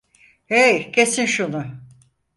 [0.45, 1.65] Hey, kesin şunu!